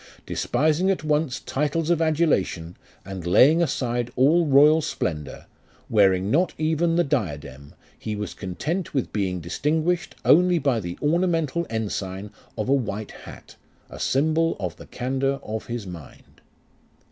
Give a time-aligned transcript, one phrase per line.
[0.25, 5.45] Despising at once titles of adulation, And laying aside all royal splendour,
[5.91, 11.67] Wearing not even the diadem, He was content with being distinguish'd Only by the ornamental
[11.69, 13.57] ensign Of a white hat;
[13.91, 16.41] A symbol of the candour of his mind.